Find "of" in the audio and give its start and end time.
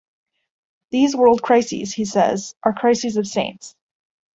3.17-3.27